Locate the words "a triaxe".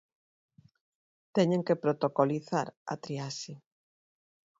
2.91-3.53